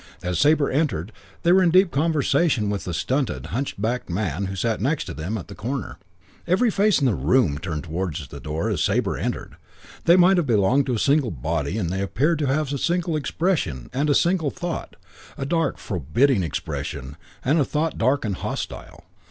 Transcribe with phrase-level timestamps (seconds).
[0.23, 1.11] As Sabre entered
[1.43, 5.47] they were in deep conversation with a stunted, hunchbacked man who sat next them at
[5.47, 5.99] the corner.
[6.47, 9.57] Every face in the room turned towards the door as Sabre entered.
[10.05, 13.15] They might have belonged to a single body and they appeared to have a single
[13.15, 14.95] expression and a single thought:
[15.37, 17.15] a dark and forbidding expression
[17.45, 19.03] and a thought dark and hostile.